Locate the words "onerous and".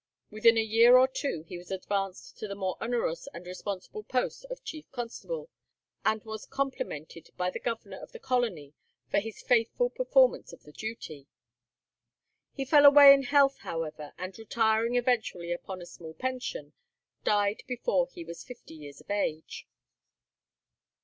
2.81-3.45